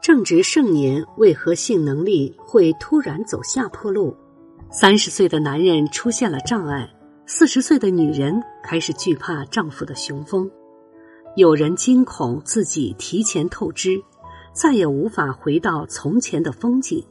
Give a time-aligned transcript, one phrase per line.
[0.00, 4.16] 正值盛年，为何性能力会突然走下坡路？
[4.70, 6.90] 三十岁的男人出现了障碍，
[7.26, 10.50] 四十岁的女人开始惧怕丈夫的雄风，
[11.36, 14.02] 有人惊恐自己提前透支，
[14.54, 17.04] 再也无法回到从前的风景。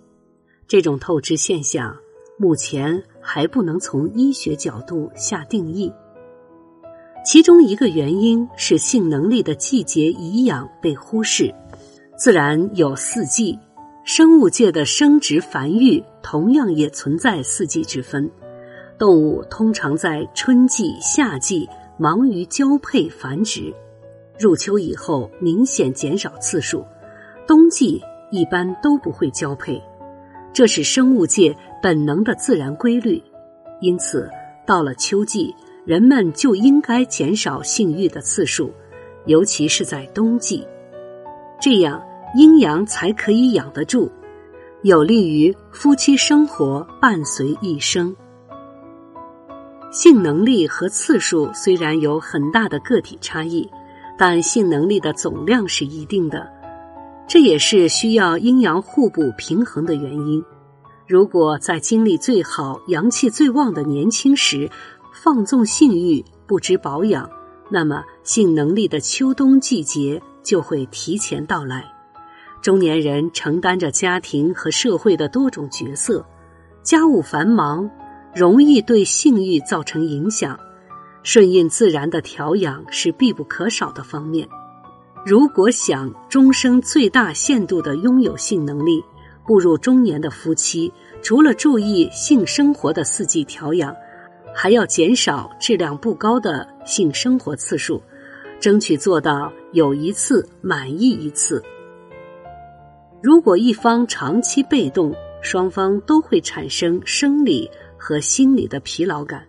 [0.68, 1.96] 这种透支现象，
[2.39, 5.93] 目前还不能从医学角度下定义。
[7.24, 11.54] 其中一个原因是性能力的季节遗养被忽视。
[12.19, 13.57] 自然有四季，
[14.04, 18.29] 生物界的生殖繁育同样也存在四季之分。
[18.97, 21.65] 动物通常在春季、夏季
[21.97, 23.74] 忙于交配繁殖，
[24.37, 26.86] 入秋以后明显减少次数，
[27.47, 28.01] 冬季
[28.32, 29.82] 一般都不会交配，
[30.51, 33.23] 这是生物界本能的自然规律。
[33.80, 34.30] 因此，
[34.66, 35.55] 到了秋季，
[35.86, 38.73] 人们就应该减少性欲的次数，
[39.25, 40.67] 尤其是在冬季，
[41.61, 42.03] 这样。
[42.35, 44.11] 阴阳才可以养得住，
[44.83, 48.16] 有利于夫妻生活伴随一生。
[49.91, 53.67] 性能力和次数虽然有很大的个体差异，
[54.17, 56.47] 但性能力的总量是一定的，
[57.27, 60.44] 这也是需要阴阳互补平衡的原因。
[61.07, 64.69] 如果在精力最好、阳气最旺的年轻时
[65.11, 67.27] 放纵性欲、不知保养，
[67.69, 71.91] 那么性能力的秋冬季节就会提前到来。
[72.61, 76.25] 中年人承担着家庭和社会的多种角色，
[76.83, 77.89] 家务繁忙，
[78.35, 80.59] 容易对性欲造成影响。
[81.23, 84.47] 顺应自然的调养是必不可少的方面。
[85.25, 89.03] 如果想终生最大限度的拥有性能力，
[89.45, 93.95] 步入中年的夫妻除了注意性生活的四季调养，
[94.53, 98.01] 还要减少质量不高的性生活次数，
[98.59, 101.63] 争取做到有一次满意一次。
[103.22, 109.46] 如果一方长期被动，双方都会产生生理和心理的疲劳感，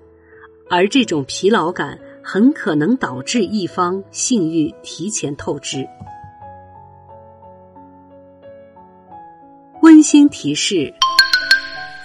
[0.69, 5.86] 而这种疲劳感很可能导致一方性欲提前透支。
[9.82, 10.92] 温馨提示：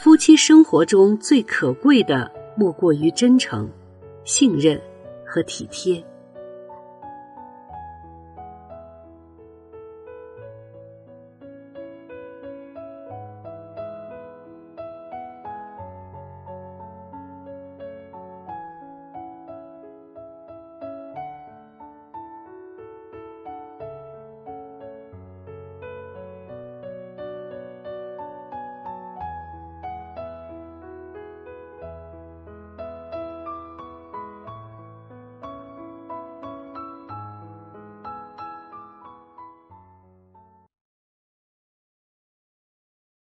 [0.04, 3.68] 夫妻生活中最可贵的莫过于真诚、
[4.24, 4.80] 信任
[5.26, 6.04] 和体贴。